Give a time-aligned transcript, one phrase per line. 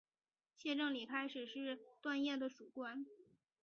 [0.55, 3.05] 谢正礼开始是段业的属官。